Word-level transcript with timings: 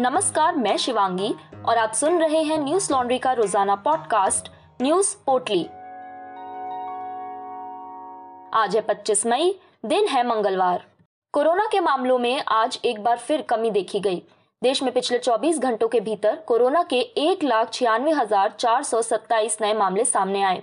नमस्कार, 0.00 0.56
मैं 0.56 0.76
शिवांगी 0.76 1.34
और 1.68 1.78
आप 1.78 1.92
सुन 1.92 2.18
रहे 2.18 2.42
हैं 2.42 2.56
न्यूज़ 2.58 2.92
लॉन्ड्री 2.92 3.18
का 3.18 3.32
रोज़ाना 3.32 3.74
पॉडकास्ट, 3.76 4.48
न्यूज़ 4.82 5.14
पोटली 5.26 5.64
आज 8.54 8.76
है 8.76 8.82
25 8.82 9.24
मई, 9.26 9.54
दिन 9.86 10.06
है 10.06 10.26
मंगलवार। 10.26 10.84
कोरोना 11.34 11.66
के 11.66 11.80
मामलों 11.80 12.18
में 12.18 12.42
आज 12.48 12.80
एक 12.84 13.02
बार 13.02 13.18
फिर 13.18 13.42
कमी 13.42 13.70
देखी 13.70 14.00
गई। 14.00 14.22
देश 14.62 14.82
में 14.82 14.92
पिछले 14.94 15.18
24 15.18 15.58
घंटों 15.58 15.88
के 15.88 16.00
भीतर 16.00 16.36
कोरोना 16.46 16.82
के 16.82 17.00
एक 17.00 17.44
लाख 17.44 17.72
छियानवे 17.72 18.12
हज़ार 18.12 18.54
चार 18.58 18.82
सौ 18.82 19.02
सत्ताईस 19.02 19.58
नए 19.60 19.74
मामले 19.74 20.04
सामने 20.04 20.42
आए। 20.42 20.62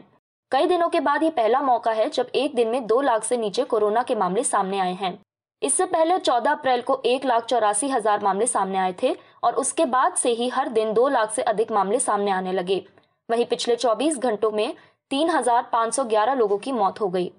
कई 0.52 0.66
दिनों 0.66 0.90
के 0.90 1.00
बाद 1.00 1.24
ये 1.24 1.30
पहला 1.30 1.62
मौका 1.62 1.92
है 1.92 2.10
जब 2.10 2.32
एक 2.36 2.56
दिन 2.56 2.68
में 2.68 2.86
दो 2.88 3.02
लाख 3.02 3.24
से 3.24 3.38
नीचे 3.38 3.64
कोरोना 3.66 4.04
के 4.04 4.16
मामले 4.16 4.44
सामने 4.44 4.80
आए 4.80 4.94
हैं। 4.94 5.18
इससे 5.62 5.86
पहले 5.86 6.18
14 6.20 6.52
अप्रैल 6.52 6.82
को 6.82 7.02
एक 7.06 7.26
लाख 7.26 7.46
चौरासी 7.46 7.88
हज़ार 7.90 8.24
मामले 8.24 8.48
सामने 8.48 8.78
आए 8.78 8.94
थे 9.04 9.16
और 9.44 9.56
उसके 9.56 9.86
बाद 9.86 10.14
से 10.16 10.30
ही 10.32 10.50
हर 10.50 10.70
दिन 10.70 10.94
दो 10.94 11.08
लाख 11.08 11.32
से 11.32 11.42
अधिक 11.44 11.72
मामले 11.72 12.00
सामने 12.00 12.32
आने 12.32 12.52
लगे। 12.52 12.86
वहीं 13.30 13.46
पिछले 13.46 13.76
24 13.76 14.18
घंटों 14.20 14.52
में 14.52 14.76
3,511 15.12 16.34
लोगों 16.34 16.58
की 16.58 16.72
मौत 16.72 17.02
हो 17.02 17.08
गई। 17.10 17.32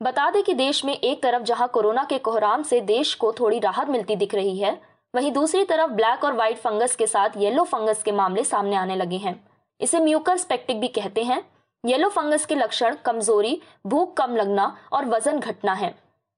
बता 0.00 0.28
दें 0.30 0.42
कि 0.42 0.54
देश 0.54 0.84
में 0.84 0.94
एक 0.94 1.22
तरफ़ 1.22 1.42
जहाँ 1.42 1.68
कोरोना 1.68 2.04
के 2.04 2.18
कोहराम 2.18 2.62
से 2.62 2.80
देश 2.82 3.14
को 3.14 3.32
थोड़ी 3.32 3.58
राहत 3.58 3.88
मिलती 3.88 4.16
दिख 4.16 4.34
रही 4.34 4.58
है 4.58 4.78
वहीं 5.14 5.32
दूसरी 5.32 5.64
तरफ़ 5.64 5.90
ब्लैक 5.90 6.24
और 6.24 6.32
व्हाइट 6.32 6.58
फंगस 6.58 6.96
के 6.96 7.06
साथ 7.06 7.36
येलो 7.36 7.64
फंगस 7.64 8.02
के 8.02 8.12
मामले 8.12 8.44
सामने 8.44 8.76
आने 8.76 8.96
लगे 8.96 9.16
हैं। 9.16 9.34
इसे 9.80 10.00
म्यूकर 10.00 10.36
स्पेक्टिक 10.36 10.80
भी 10.80 10.88
कहते 10.90 11.22
हैं। 11.24 11.42
येलो 11.84 12.08
फंगस 12.08 12.46
के 12.46 12.54
लक्षण 12.54 12.96
कमज़ोरी 13.04 13.60
भूख 13.86 14.16
कम 14.16 14.36
लगना 14.36 14.76
और 14.92 15.04
वज़न 15.04 15.38
घटना 15.40 15.72
है। 15.74 15.94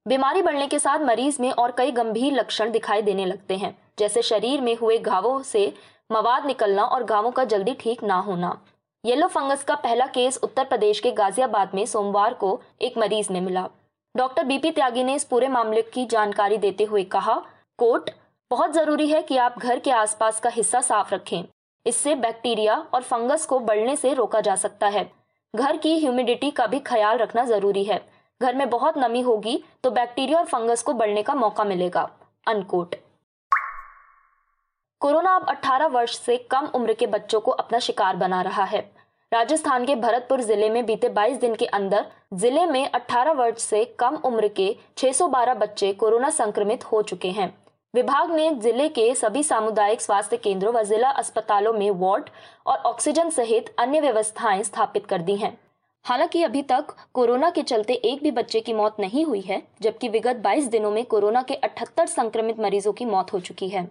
बीमारी 0.08 0.42
बढ़ने 0.42 0.66
के 0.66 0.78
साथ 0.78 0.98
मरीज़ 0.98 1.40
में 1.42 1.50
और 1.52 1.70
कई 1.78 1.90
गंभीर 1.90 2.32
लक्षण 2.34 2.70
दिखाई 2.70 3.02
देने 3.02 3.24
लगते 3.26 3.56
हैं, 3.56 3.76
जैसे 3.98 4.22
शरीर 4.22 4.60
में 4.60 4.74
हुए 4.76 4.96
घावों 4.98 5.42
से 5.42 5.72
मवाद 6.10 6.46
निकलना 6.46 6.84
और 6.84 7.04
घावों 7.04 7.30
का 7.30 7.44
जल्दी 7.44 7.74
ठीक 7.80 8.02
ना 8.04 8.18
होना। 8.18 8.56
येलो 9.04 9.26
फंगस 9.26 9.64
का 9.64 9.74
पहला 9.74 10.06
केस 10.06 10.38
उत्तर 10.42 10.64
प्रदेश 10.64 11.00
के 11.00 11.12
गाजियाबाद 11.12 11.74
में 11.74 11.84
सोमवार 11.86 12.34
को 12.34 12.60
एक 12.80 12.98
मरीज़ 12.98 13.32
में 13.32 13.40
मिला। 13.40 13.68
डॉक्टर 14.14 14.44
बीपी 14.44 14.70
त्यागी 14.70 15.04
ने 15.04 15.14
इस 15.14 15.24
पूरे 15.24 15.48
मामले 15.48 15.82
की 15.84 16.06
जानकारी 16.06 16.56
देते 16.58 16.84
हुए 16.84 17.04
कहा 17.06 17.34
कोट 17.78 18.10
बहुत 18.50 18.72
ज़रूरी 18.72 19.08
है 19.08 19.22
कि 19.22 19.36
आप 19.38 19.58
घर 19.58 19.78
के 19.78 19.90
आसपास 19.92 20.40
का 20.40 20.50
हिस्सा 20.50 20.80
साफ़ 20.82 21.14
रखें। 21.14 21.42
इससे 21.86 22.14
बैक्टीरिया 22.16 22.84
और 22.94 23.02
फंगस 23.02 23.46
को 23.46 23.58
बढ़ने 23.60 23.96
से 23.96 24.14
रोका 24.14 24.40
जा 24.40 24.56
सकता 24.56 24.88
है। 24.88 25.10
घर 25.54 25.76
की 25.76 25.98
ह्यूमिडिटी 25.98 26.50
का 26.50 26.66
भी 26.66 26.78
ख्याल 26.86 27.18
रखना 27.18 27.44
ज़रूरी 27.46 27.84
है। 27.84 28.06
घर 28.40 28.54
में 28.54 28.68
बहुत 28.70 28.98
नमी 28.98 29.20
होगी 29.20 29.62
तो 29.84 29.90
बैक्टीरिया 29.90 30.38
और 30.38 30.44
फंगस 30.46 30.82
को 30.82 30.92
बढ़ने 30.92 31.22
का 31.22 31.34
मौका 31.34 31.64
मिलेगा। 31.64 32.08
अनकोट 32.46 32.94
कोरोना 35.00 35.34
अब 35.36 35.46
18 35.48 35.90
वर्ष 35.90 36.18
से 36.18 36.36
कम 36.50 36.66
उम्र 36.74 36.92
के 36.92 37.06
बच्चों 37.06 37.40
को 37.40 37.50
अपना 37.52 37.78
शिकार 37.78 38.16
बना 38.16 38.40
रहा 38.42 38.64
है। 38.64 38.80
राजस्थान 39.32 39.84
के 39.86 39.94
भरतपुर 39.96 40.40
ज़िले 40.40 40.70
में 40.70 40.84
बीते 40.86 41.08
22 41.10 41.40
दिन 41.40 41.54
के 41.54 41.66
अंदर 41.66 42.06
ज़िले 42.34 42.66
में 42.66 42.90
18 42.92 43.34
वर्ष 43.36 43.62
से 43.62 43.84
कम 43.98 44.16
उम्र 44.24 44.48
के 44.56 44.74
612 44.96 45.54
बच्चे 45.56 45.92
कोरोना 45.92 46.30
संक्रमित 46.30 46.84
हो 46.84 47.02
चुके 47.02 47.30
हैं। 47.30 47.52
विभाग 47.94 48.30
ने 48.30 48.50
ज़िले 48.54 48.88
के 48.88 49.14
सभी 49.14 49.42
सामुदायिक 49.42 50.00
स्वास्थ्य 50.00 50.36
केंद्रों 50.36 50.74
व 50.74 50.82
जिला 50.84 51.10
अस्पतालों 51.12 51.72
में 51.72 51.90
वार्ड 51.92 52.30
और 52.66 52.78
ऑक्सीजन 52.86 53.30
सहित 53.30 53.74
अन्य 53.78 54.00
व्यवस्थाएँ 54.00 54.62
स्थापित 54.62 55.06
कर 55.06 55.22
दी 55.22 55.36
हैं। 55.36 55.58
हालाँकि 56.04 56.42
अभी 56.42 56.62
तक 56.62 56.94
कोरोना 57.14 57.48
के 57.50 57.62
चलते 57.62 57.92
एक 57.92 58.22
भी 58.22 58.30
बच्चे 58.30 58.60
की 58.60 58.72
मौत 58.72 58.96
नहीं 59.00 59.24
हुई 59.24 59.40
है, 59.40 59.62
जबकि 59.82 60.08
विगत 60.08 60.36
22 60.36 60.68
दिनों 60.70 60.90
में 60.90 61.04
कोरोना 61.04 61.42
के 61.42 61.54
78 61.56 62.08
संक्रमित 62.08 62.60
मरीजों 62.60 62.92
की 62.92 63.04
मौत 63.04 63.32
हो 63.32 63.40
चुकी 63.40 63.68
है। 63.68 63.82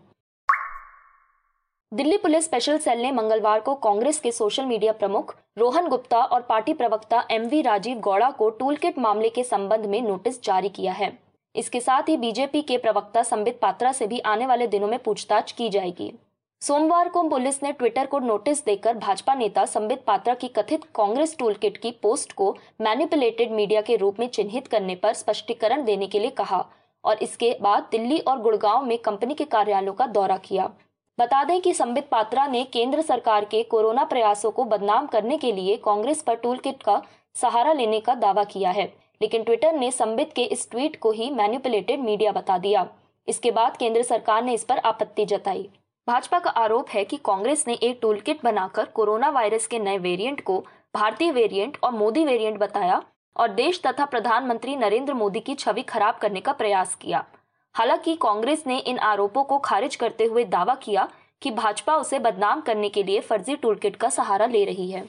दिल्ली 1.91 2.17
पुलिस 2.17 2.45
स्पेशल 2.45 2.77
सेल 2.77 3.01
ने 3.01 3.11
मंगलवार 3.11 3.59
को 3.59 3.75
कांग्रेस 3.75 4.19
के 4.19 4.31
सोशल 4.31 4.65
मीडिया 4.65 4.93
प्रमुख 4.93 5.35
रोहन 5.57 5.87
गुप्ता 5.87 6.19
और 6.19 6.41
पार्टी 6.41 6.73
प्रवक्ता 6.73 7.23
एम 7.31 7.47
वी 7.47 7.61
राजीव 7.61 7.99
गौड़ा 7.99 8.29
को 8.31 8.49
टूलकिट 8.49 8.97
मामले 8.99 9.29
के 9.29 9.43
संबंध 9.43 9.85
में 9.85 10.01
नोटिस 10.01 10.43
जारी 10.43 10.69
किया 10.69 10.93
है। 10.93 11.17
इसके 11.55 11.79
साथ 11.79 12.09
ही 12.09 12.17
बीजेपी 12.17 12.61
के 12.61 12.77
प्रवक्ता 12.77 13.23
संबित 13.23 13.59
पात्रा 13.61 13.91
से 13.91 14.07
भी 14.07 14.19
आने 14.25 14.45
वाले 14.45 14.67
दिनों 14.67 14.87
में 14.87 14.99
पूछताछ 14.99 15.51
की 15.51 15.69
जाएगी। 15.69 16.13
सोमवार 16.61 17.07
को 17.09 17.21
पुलिस 17.23 17.61
ने 17.63 17.71
ट्विटर 17.71 18.05
को 18.05 18.19
नोटिस 18.19 18.63
देकर 18.65 18.93
भाजपा 18.93 19.33
नेता 19.35 19.63
संबित 19.65 20.01
पात्रा 20.07 20.33
की 20.33 20.47
कथित 20.47 20.83
कांग्रेस 20.95 21.35
टूल 21.39 21.53
किट 21.53 21.77
की 21.77 21.91
पोस्ट 22.03 22.33
को 22.33 22.55
मैनिपुलेटेड 22.81 23.51
मीडिया 23.51 23.81
के 23.81 23.95
रूप 23.95 24.19
में 24.19 24.27
चिन्हित 24.27 24.67
करने 24.67 24.95
पर 24.95 25.13
स्पष्टीकरण 25.13 25.85
देने 25.85 26.07
के 26.07 26.19
लिए 26.19 26.29
कहा 26.31 26.63
और 27.03 27.23
इसके 27.23 27.55
बाद 27.61 27.87
दिल्ली 27.91 28.17
और 28.19 28.41
गुड़गांव 28.41 28.85
में 28.85 28.97
कंपनी 28.97 29.33
के 29.33 29.45
कार्यालयों 29.45 29.93
का 29.93 30.07
दौरा 30.07 30.37
किया। 30.39 30.69
बता 31.17 31.43
दें 31.43 31.59
कि 31.61 31.73
संबित 31.73 32.07
पात्रा 32.09 32.47
ने 32.47 32.63
केंद्र 32.63 33.01
सरकार 33.03 33.45
के 33.45 33.63
कोरोना 33.65 34.03
प्रयासों 34.05 34.51
को 34.51 34.65
बदनाम 34.65 35.07
करने 35.07 35.37
के 35.37 35.51
लिए 35.51 35.77
कांग्रेस 35.77 36.21
पर 36.21 36.35
टूल 36.35 36.59
का 36.67 37.01
सहारा 37.35 37.73
लेने 37.73 37.99
का 37.99 38.15
दावा 38.17 38.43
किया 38.45 38.71
है, 38.71 38.91
लेकिन 39.21 39.43
ट्विटर 39.43 39.73
ने 39.73 39.91
संबित 39.93 40.33
के 40.33 40.43
इस 40.43 40.69
ट्वीट 40.71 40.99
को 40.99 41.11
ही 41.11 41.29
मैन्युपुलेटेड 41.31 41.99
मीडिया 42.01 42.31
बता 42.33 42.57
दिया। 42.59 42.87
इसके 43.27 43.51
बाद 43.53 43.77
केंद्र 43.77 44.01
सरकार 44.03 44.43
ने 44.43 44.53
इस 44.53 44.63
पर 44.63 44.77
आपत्ति 44.79 45.25
जताई। 45.25 45.69
भाजपा 46.07 46.39
का 46.39 46.49
आरोप 46.49 46.89
है 46.89 47.03
कि 47.05 47.17
कांग्रेस 47.17 47.63
ने 47.67 47.73
एक 47.73 47.99
टूलकिट 48.01 48.39
बनाकर 48.43 48.85
कोरोना 48.85 49.29
वायरस 49.29 49.65
के 49.67 49.79
नए 49.79 49.97
वेरिएंट 49.97 50.41
को 50.41 50.59
भारतीय 50.93 51.31
वेरिएंट 51.31 51.77
और 51.83 51.91
मोदी 51.91 52.23
वेरिएंट 52.25 52.57
बताया 52.59 53.01
और 53.35 53.47
देश 53.47 53.81
तथा 53.85 54.05
प्रधानमंत्री 54.05 54.75
नरेंद्र 54.75 55.13
मोदी 55.13 55.39
की 55.39 55.55
छवि 55.55 55.81
खराब 55.81 56.17
करने 56.17 56.39
का 56.39 56.51
प्रयास 56.51 56.95
किया। 56.95 57.23
हालाँकि 57.75 58.15
कांग्रेस 58.15 58.63
ने 58.67 58.77
इन 58.77 58.99
आरोपों 58.99 59.43
को 59.43 59.57
खारिज 59.57 59.95
करते 59.95 60.25
हुए 60.25 60.43
दावा 60.45 60.75
किया 60.75 61.07
कि 61.41 61.51
भाजपा 61.51 61.95
उसे 61.95 62.19
बदनाम 62.19 62.61
करने 62.61 62.89
के 62.89 63.03
लिए 63.03 63.19
फर्जी 63.19 63.55
टूलकिट 63.55 63.95
का 63.95 64.09
सहारा 64.09 64.45
ले 64.45 64.63
रही 64.65 64.89
है। 64.91 65.01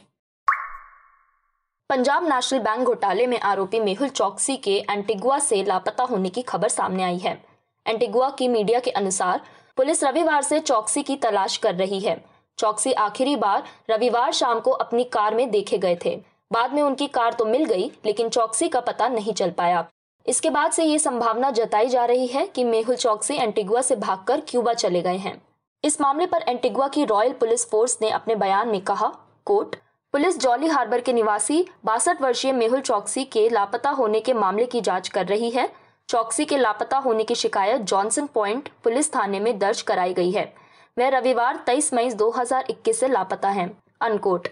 पंजाब 1.91 2.29
नेशनल 2.29 2.61
बैंक 2.61 2.87
घोटाले 2.87 3.27
में 3.27 3.39
आरोपी 3.41 3.81
मेहुल 3.81 4.09
चौकसी 4.09 4.57
के 4.57 4.77
एंटीगुआ 4.91 5.39
से 5.39 5.63
लापता 5.63 6.05
होने 6.05 6.29
की 6.29 6.43
खबर 6.43 6.69
सामने 6.69 7.03
आई 7.03 7.19
है। 7.19 7.43
एंटीगुआ 7.87 8.29
की 8.31 8.49
मीडिया 8.49 8.81
के 8.81 8.91
अनुसार 8.91 9.41
पुलिस 9.79 10.03
रविवार 10.05 10.43
से 10.43 10.59
चौकसी 10.61 11.03
की 11.03 11.17
तलाश 11.17 11.57
कर 11.57 11.75
रही 11.75 11.99
है। 12.01 12.17
चौकसी 12.59 12.93
आखिरी 12.93 13.35
बार 13.37 13.65
रविवार 13.91 14.33
शाम 14.33 14.61
को 14.61 14.71
अपनी 14.71 15.05
कार 15.05 15.35
में 15.35 15.51
देखे 15.51 15.79
गए 15.79 15.99
थे। 16.05 16.15
बाद 16.53 16.73
में 16.75 16.83
उनकी 16.83 17.07
कार 17.07 17.33
तो 17.33 17.45
मिल 17.45 17.65
गई, 17.65 17.91
लेकिन 18.07 18.29
चौकसी 18.29 18.69
का 18.69 18.81
पता 18.81 19.09
नहीं 19.09 19.33
चल 19.33 19.51
पाया। 19.51 19.87
इसके 20.27 20.51
बाद 20.51 20.73
से 20.73 20.85
ये 20.85 20.99
संभावना 20.99 21.51
जताई 21.51 21.89
जा 21.89 22.05
रही 22.05 22.27
है 22.27 22.47
कि 22.47 22.65
मेहुल 22.65 22.97
चौकसी 22.97 23.35
एंटीगुआ 23.35 23.81
से 23.81 23.97
भागकर 23.97 24.41
क्यूबा 24.41 24.73
चले 24.75 25.03
गए 25.03 25.17
हैं। 25.17 25.41
इस 25.85 26.01
मामले 26.01 26.27
पर 26.27 26.43
एंटीगुआ 26.49 26.89
की 26.89 27.05
रॉयल 27.05 27.33
पुलिस 27.33 27.71
फोर्स 27.71 27.99
ने 28.03 28.11
अपने 28.11 28.35
बयान 28.35 28.69
में 28.69 28.81
कहा, 28.81 29.13
कोर्ट, 29.45 29.77
पुलिस 30.15 30.39
जॉली 30.41 30.67
हार्बर 30.67 31.01
के 31.01 31.13
निवासी 31.13 31.65
बासठ 31.85 32.23
वर्षीय 32.23 32.53
मेहुल 32.53 32.81
चौकसी 32.81 33.25
के 33.25 33.49
लापता 33.49 33.91
होने 33.91 34.21
के 34.21 34.33
मामले 34.33 34.67
की 34.67 34.81
जाँच 34.81 35.09
कर 35.09 35.27
रही 35.27 35.51
है। 35.51 35.73
चौकसी 36.09 36.45
के 36.45 36.57
लापता 36.57 36.99
होने 36.99 37.25
की 37.25 37.35
शिकायत 37.35 37.81
जॉनसन 37.81 38.27
पॉइंट 38.27 38.69
पुलिस 38.85 39.15
थाने 39.15 39.41
में 39.41 39.59
दर्ज 39.59 39.83
कराई 39.83 40.15
गई 40.15 40.31
है। 40.31 40.55
वह 40.99 41.09
रविवार 41.09 41.57
23 41.57 41.95
मई 41.95 42.11
2021 42.11 43.01
से 43.01 43.09
लापता 43.09 43.49
हैं। 43.49 43.79
अनकोट। 44.01 44.49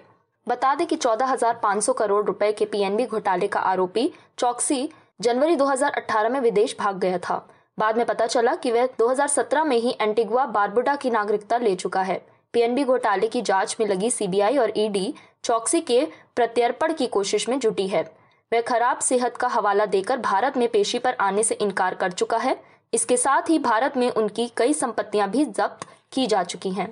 बता 0.49 0.75
दें 0.75 0.87
कि 0.87 0.97
14,500 0.97 1.93
करोड़ 1.93 2.25
रुपए 2.25 2.53
के 2.53 2.65
पीएनबी 2.65 3.07
घोटाले 3.07 3.47
का 3.47 3.61
आरोपी 3.61 4.13
चौकसी 4.39 4.91
जनवरी 5.21 5.57
2018 5.57 6.29
में 6.29 6.41
विदेश 6.41 6.77
भाग 6.79 6.99
गया 6.99 7.19
था। 7.19 7.49
बाद 7.79 7.97
में 7.97 8.07
पता 8.07 8.27
चला 8.27 8.55
कि 8.55 8.73
वह 8.73 8.87
2017 8.87 9.65
में 9.65 9.77
ही 9.77 9.97
एंटीगुआ 10.01 10.47
बारबुडा 10.47 10.97
की 10.97 11.11
नागरिकता 11.11 11.59
ले 11.59 11.75
चुका 11.75 12.03
है। 12.03 12.27
पीएनबी 12.53 12.85
घोटाले 12.85 13.29
की 13.29 13.43
जाँच 13.43 13.77
में 13.81 13.87
लगी 13.87 14.11
सीबीआई 14.11 14.57
और 14.57 14.73
ईडी 14.77 15.15
चौकसी 15.45 15.81
के 15.81 16.09
प्रत्यर्पण 16.37 16.93
की 16.93 17.07
कोशिश 17.07 17.49
में 17.49 17.59
जुटी 17.59 17.89
है। 17.89 18.26
वह 18.53 18.61
खराब 18.61 18.99
सेहत 18.99 19.37
का 19.37 19.49
हवाला 19.49 19.87
देकर 19.87 20.19
भारत 20.19 20.57
में 20.57 20.69
पेशी 20.69 20.99
पर 20.99 21.17
आने 21.21 21.43
से 21.43 21.55
इनकार 21.55 21.95
कर 21.95 22.13
चुका 22.13 22.39
है। 22.39 22.57
इसके 22.93 23.17
साथ 23.17 23.51
ही 23.51 23.59
भारत 23.59 23.97
में 23.97 24.11
उनकी 24.11 24.47
कई 24.57 24.73
संपत्तियाँ 24.73 25.29
भी 25.31 25.45
जब्त 25.45 25.87
की 26.13 26.27
जा 26.27 26.43
चुकी 26.43 26.71
हैं। 26.71 26.89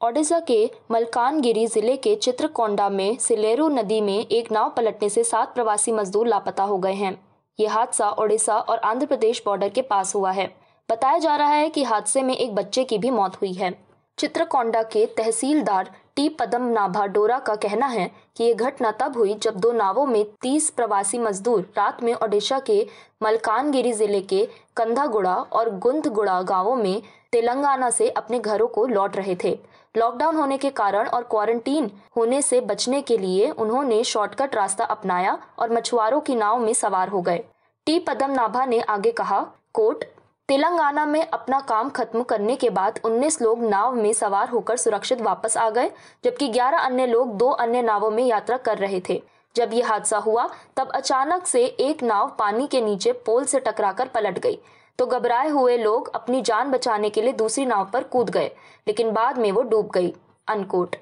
ओडिशा 0.00 0.40
के 0.40 0.70
मलकानगिरी 0.90 1.66
ज़िले 1.66 1.96
के 1.96 2.14
चित्रकोंडा 2.16 2.88
में 2.88 3.16
सिलेरू 3.18 3.68
नदी 3.68 4.00
में 4.00 4.18
एक 4.18 4.50
नाव 4.52 4.72
पलटने 4.76 5.08
से 5.08 5.24
सात 5.24 5.54
प्रवासी 5.54 5.92
मजदूर 5.92 6.26
लापता 6.26 6.62
हो 6.62 6.78
गए 6.78 6.94
हैं। 6.94 7.16
यह 7.58 7.72
हादसा 7.72 8.10
ओडिशा 8.10 8.58
और 8.58 8.78
आंध्र 8.78 9.06
प्रदेश 9.06 9.42
बॉर्डर 9.46 9.68
के 9.68 9.82
पास 9.82 10.14
हुआ 10.14 10.32
है। 10.32 10.46
बताया 10.88 11.18
जा 11.18 11.36
रहा 11.36 11.52
है 11.52 11.68
कि 11.68 11.84
हादसे 11.84 12.22
में 12.22 12.36
एक 12.36 12.54
बच्चे 12.54 12.84
की 12.84 12.98
भी 12.98 13.10
मौत 13.10 13.40
हुई 13.40 13.52
है। 13.52 13.70
चित्रकोंडा 14.18 14.82
के 14.82 15.04
तहसीलदार 15.06 15.90
टी 16.16 16.28
पदम 16.28 16.62
नाभा 16.62 17.06
डोरा 17.06 17.38
का 17.38 17.54
कहना 17.56 17.86
है 17.86 18.10
कि 18.36 18.44
ये 18.44 18.54
घटना 18.54 18.90
तब 18.90 19.16
हुई 19.16 19.34
जब 19.34 19.56
दो 19.56 19.72
नावों 19.72 20.06
में 20.06 20.24
30 20.42 20.68
प्रवासी 20.70 21.18
मजदूर 21.18 21.60
रात 21.76 22.02
में 22.02 22.12
ओडिशा 22.14 22.58
के 22.60 22.86
मलकानगिरी 23.22 23.92
ज़िले 23.92 24.20
के 24.20 24.44
कंधागुड़ा 24.76 25.34
और 25.34 25.70
गुंधगुड़ा 25.78 26.40
गाँवों 26.42 26.76
में 26.76 27.02
तेलंगाना 27.32 27.90
से 27.90 28.08
अपने 28.10 28.38
घरों 28.38 28.68
को 28.68 28.86
लौट 28.86 29.16
रहे 29.16 29.36
थे। 29.44 29.58
लॉकडाउन 29.94 30.36
होने 30.36 30.58
के 30.58 30.70
कारण 30.70 31.08
और 31.08 31.22
क्वारंटीन 31.22 31.90
होने 32.16 32.42
से 32.42 32.60
बचने 32.60 33.02
के 33.02 33.18
लिए 33.18 33.50
उन्होंने 33.50 34.02
शॉर्टकट 34.04 34.54
रास्ता 34.54 34.84
अपनाया 34.84 35.38
और 35.58 35.72
मछुआरों 35.72 36.20
की 36.20 36.34
नाव 36.34 36.58
में 36.58 36.72
सवार 36.72 37.08
हो 37.08 37.22
गए। 37.22 37.44
टी 37.86 37.98
पदम 37.98 38.30
नाभा 38.30 38.64
ने 38.64 38.80
आगे 38.80 39.12
कहा 39.12 39.40
कोट 39.74 40.04
तेलंगाना 40.48 41.04
में 41.06 41.26
अपना 41.26 41.60
काम 41.60 41.90
खत्म 41.90 42.22
करने 42.22 42.56
के 42.56 42.70
बाद 42.70 42.98
19 43.04 43.40
लोग 43.42 43.62
नाव 43.62 43.94
में 43.94 44.12
सवार 44.12 44.48
होकर 44.48 44.76
सुरक्षित 44.76 45.20
वापस 45.20 45.56
आ 45.56 45.70
गए, 45.70 45.90
जबकि 46.24 46.48
11 46.48 46.78
अन्य 46.78 47.06
लोग 47.06 47.36
दो 47.36 47.48
अन्य 47.50 47.82
नावों 47.82 48.10
में 48.10 48.24
यात्रा 48.24 48.56
कर 48.56 48.78
रहे 48.78 49.00
थे। 49.08 49.22
जब 49.56 49.70
ये 49.72 49.82
हादसा 49.82 50.18
हुआ, 50.18 50.48
तब 50.76 50.88
अचानक 50.88 51.46
से 51.46 51.64
एक 51.64 52.02
नाव 52.02 52.36
पानी 52.38 52.66
के 52.66 52.80
नीचे 52.80 53.12
पोल 53.12 53.44
से 53.44 53.60
टकराकर 53.60 54.08
पलट 54.08 54.38
गई। 54.38 54.58
तो 54.98 55.06
घबराए 55.06 55.48
हुए 55.48 55.76
लोग 55.76 56.14
अपनी 56.14 56.42
जान 56.42 56.70
बचाने 56.70 57.10
के 57.10 57.22
लिए 57.22 57.32
दूसरी 57.32 57.66
नाव 57.66 57.84
पर 57.84 58.04
कूद 58.04 58.30
गए, 58.30 58.50
लेकिन 58.88 59.12
बाद 59.12 59.38
में 59.38 59.52
वो 59.52 59.62
डूब 59.62 59.90
गई। 59.90 60.14
अनकोट। 60.48 60.96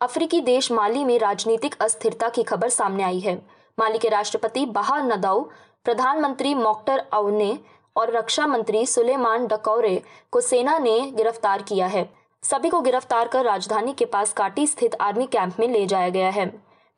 अफ्रीकी 0.00 0.40
देश 0.40 0.72
माली 0.72 1.04
में 1.04 1.18
राजनीतिक 1.18 1.82
अस्थिरता 1.82 2.28
की 2.28 2.42
खबर 2.42 2.68
सामने 2.68 3.02
आई 3.02 3.20
है। 3.20 3.42
माली 3.78 3.98
के 3.98 4.08
राष्ट्रपति 4.08 4.66
बहा 4.66 5.00
नदाऊ 5.02 5.48
प्रधानमंत्री 5.84 6.54
मोक्टर 6.54 6.98
अवने 7.12 7.58
और 7.96 8.10
रक्षा 8.10 8.46
मंत्री 8.46 8.84
सुलेमान 8.86 9.46
डकौरे 9.46 10.02
को 10.32 10.40
सेना 10.40 10.78
ने 10.78 11.00
गिरफ़्तार 11.10 11.62
किया 11.62 11.86
है। 11.86 12.08
सभी 12.42 12.68
को 12.70 12.80
गिरफ़्तार 12.80 13.28
कर 13.28 13.44
राजधानी 13.44 13.92
के 13.92 14.04
पास 14.04 14.32
काटी 14.32 14.66
स्थित 14.66 14.94
आर्मी 15.00 15.26
कैंप 15.26 15.60
में 15.60 15.68
ले 15.68 15.84
जाया 15.86 16.08
गया 16.08 16.30
है। 16.30 16.46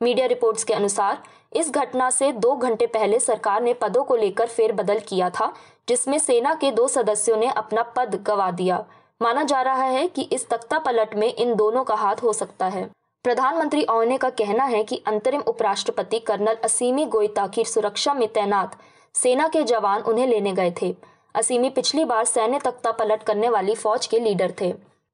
मीडिया 0.01 0.25
रिपोर्ट्स 0.25 0.63
के 0.63 0.73
अनुसार, 0.73 1.21
इस 1.55 1.71
घटना 1.71 2.09
से 2.09 2.31
दो 2.31 2.55
घंटे 2.55 2.85
पहले 2.85 3.19
सरकार 3.19 3.61
ने 3.61 3.73
पदों 3.73 4.03
को 4.03 4.15
लेकर 4.15 4.47
फेरबदल 4.47 4.99
किया 4.99 5.29
था, 5.29 5.53
जिसमें 5.89 6.17
सेना 6.19 6.53
के 6.53 6.71
दो 6.71 6.87
सदस्यों 6.87 7.37
ने 7.37 7.47
अपना 7.47 7.83
पद 7.95 8.15
गवा 8.27 8.51
दिया। 8.51 8.85
माना 9.21 9.43
जा 9.43 9.61
रहा 9.61 9.83
है 9.83 10.07
कि 10.07 10.21
इस 10.21 10.49
तख्ता 10.49 10.79
पलट 10.79 11.15
में 11.15 11.33
इन 11.33 11.55
दोनों 11.55 11.83
का 11.83 11.95
हाथ 11.95 12.15
हो 12.15 12.33
सकता 12.33 12.65
है। 12.65 12.89
प्रधानमंत्री 13.27 13.83
ओने 13.89 14.17
का 14.17 14.29
कहना 14.29 14.63
है 14.63 14.83
कि 14.83 15.01
अंतरिम 15.07 15.41
उपराष्ट्रपति 15.41 16.19
कर्नल 16.19 16.57
असीमी 16.63 17.05
गोइता 17.05 17.47
की 17.47 17.65
सुरक्षा 17.65 18.13
में 18.13 18.27
तैनात 18.27 18.77
सेना 19.15 19.47
के 19.47 19.63
जवान 19.63 20.01
उन्हें 20.01 20.27
लेने 20.27 20.53
गए 20.53 20.73
थे। 20.81 20.95
असीमी 21.35 21.69
पिछली 21.69 22.05
बार 22.05 22.25
सैन्य 22.25 22.59
तख्ता 22.59 22.91
पलट 22.91 23.23
करने 23.23 23.49
वाली 23.49 23.75
फौज 23.75 24.07
के 24.07 24.19
लीडर 24.19 24.53
थे। 24.61 24.73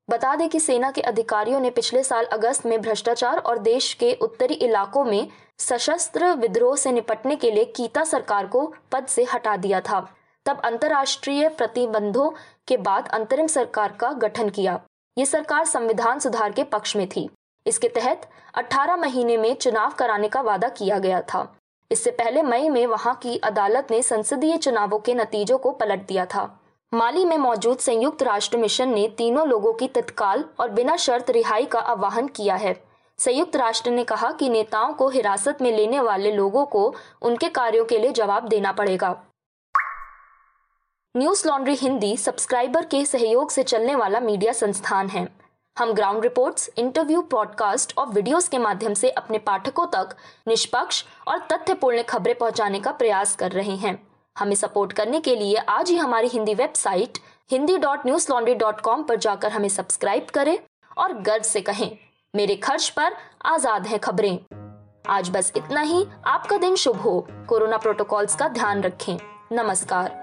बता 0.10 0.36
दें 0.36 0.48
कि 0.50 0.60
सेना 0.60 0.92
के 0.92 1.02
अधिकारियों 1.02 1.60
ने 1.60 1.70
पिछले 1.70 2.04
साल 2.04 2.26
अगस्त 2.26 2.66
में 2.66 2.82
भ्रष्टाचार 2.82 3.38
और 3.38 3.60
देश 3.60 3.94
के 3.94 4.14
उत्तरी 4.22 4.54
इलाकों 4.54 5.06
में 5.06 5.28
सशस्त्र 5.60 6.34
विद्रोह 6.36 6.76
से 6.76 6.92
निपटने 6.92 7.36
के 7.36 7.52
लिए 7.52 7.66
कीता 7.66 8.04
सरकार 8.04 8.48
को 8.48 8.66
पद 8.92 9.08
से 9.08 9.24
हटा 9.24 9.58
दिया 9.58 9.82
था। 9.82 10.08
तब 10.46 10.62
अंतर्राष्ट्रीय 10.66 11.50
प्रतिबंधों 11.50 12.32
के 12.68 12.78
बाद 12.78 13.10
अंतरिम 13.10 13.48
सरकार 13.48 13.98
का 14.00 14.12
गठन 14.20 14.50
किया। 14.50 14.82
ये 15.18 15.26
सरकार 15.26 15.66
संविधान 15.66 16.20
सुधार 16.20 16.52
के 16.52 16.64
पक्ष 16.64 16.96
में 16.96 17.08
थी। 17.08 17.30
इसके 17.68 17.88
तहत 17.88 18.30
18 18.54 18.96
महीने 18.96 19.38
में 19.38 19.56
चुनाव 19.56 19.92
कराने 19.92 20.28
का 20.28 20.42
वादा 20.42 20.70
किया 20.70 21.00
गया 21.00 21.22
था। 21.22 21.56
इससे 21.92 22.12
पहले 22.12 22.42
मई 22.44 22.70
में 22.70 22.88
वहाँ 22.88 23.16
की 23.16 23.38
अदालत 23.38 23.88
ने 23.92 24.02
संसदीय 24.02 24.58
चुनावों 24.58 25.00
के 25.00 25.14
नतीजों 25.14 25.58
को 25.58 25.72
पलट 25.72 26.08
दिया 26.08 26.26
था। 26.26 26.60
माली 26.94 27.26
में 27.26 27.38
मौजूद 27.38 27.78
संयुक्त 27.78 28.24
राष्ट्र 28.24 28.58
मिशन 28.58 28.90
ने 28.90 29.08
तीनों 29.08 29.48
लोगों 29.48 29.74
की 29.74 29.88
तत्काल 29.88 30.46
और 30.60 30.70
बिना 30.70 30.98
शर्त 30.98 31.30
रिहाई 31.30 31.66
का 31.66 31.80
आह्वान 31.80 32.28
किया 32.28 32.56
है। 32.56 32.84
संयुक्त 33.18 33.56
राष्ट्र 33.56 33.92
ने 33.92 34.04
कहा 34.04 34.32
कि 34.32 34.50
नेताओं 34.50 34.94
को 34.94 35.10
हिरासत 35.10 35.58
में 35.62 35.72
लेने 35.72 36.00
वाले 36.00 36.32
लोगों 36.32 36.66
को 36.66 36.96
उनके 37.22 37.50
कार्यों 37.50 37.86
के 37.86 38.00
लिए 38.00 38.12
जवाब 38.12 38.48
देना 38.48 38.72
पड़ेगा। 38.72 39.24
न्यूज़ 41.18 41.48
लॉन्ड्री 41.48 41.76
हिंदी 41.76 42.18
सब्सक्राइबर 42.18 42.86
के 42.86 43.06
सहयोग 43.06 43.52
से 43.52 43.64
चलने 43.64 43.96
वाला 43.96 44.20
मीडिया 44.20 44.54
संस्थान 44.54 45.08
है। 45.08 45.43
हम 45.78 45.92
ग्राउंड 45.94 46.24
रिपोर्ट्स, 46.24 46.70
इंटरव्यू 46.78 47.22
पॉडकास्ट 47.22 47.94
और 47.98 48.08
वीडियोस 48.08 48.48
के 48.48 48.58
माध्यम 48.58 48.94
से 48.94 49.10
अपने 49.10 49.38
पाठकों 49.38 49.86
तक 49.86 50.10
निष्पक्ष 50.48 51.04
और 51.28 51.40
तथ्यपूर्ण 51.52 52.04
खबरें 52.04 52.36
पहुँचाने 52.36 52.80
का 52.80 52.92
प्रयास 52.92 53.36
कर 53.36 53.52
रहे 53.52 53.76
हैं। 53.76 53.98
हमें 54.36 54.56
सपोर्ट 54.56 54.94
करने 54.94 55.20
के 55.20 55.36
लिए 55.36 55.56
आज 55.56 55.90
ही 55.90 55.96
हमारी 55.98 56.28
Hindi 56.28 56.54
website 56.54 57.18
Hindi 57.52 57.78
dot 57.78 58.06
newslaundry 58.32 58.56
dot 58.56 58.82
com 58.82 59.04
पर 59.04 59.16
जाकर 59.16 59.52
हमें 59.52 59.70
सब्सक्राइब 59.70 60.28
करें 60.34 60.58
और 60.98 61.14
गर्व 61.14 61.44
से 61.44 61.62
कहें 61.62 61.90
मेरे 62.36 62.56
खर्च 62.56 62.90
पर 62.90 63.16
आज़ाद 63.46 63.88
है 63.88 63.98
खबरें। 63.98 64.38
आज 65.10 65.30
बस 65.30 65.52
इतना 65.56 65.82
ही 65.82 66.06
आपका 66.26 66.58
दिन 66.58 66.76
शुभ 66.76 66.98
हो। 66.98 67.20
कोरोना 67.50 67.78
प्रोटोकॉल्स 67.78 68.36
का 68.36 68.48
ध्यान 68.48 68.84
रखें। 68.84 69.18
नमस्कार। 69.52 70.23